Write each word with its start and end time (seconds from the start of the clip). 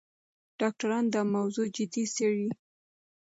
ډاکټران 0.59 1.03
دا 1.13 1.21
موضوع 1.35 1.67
جدي 1.75 2.03
څېړي. 2.15 2.49